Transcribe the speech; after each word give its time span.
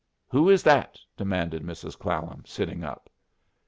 "Who 0.29 0.49
is 0.49 0.63
that?" 0.63 0.97
demanded 1.15 1.61
Mrs. 1.61 1.95
Clallam, 1.95 2.41
sitting 2.43 2.83
up. 2.83 3.07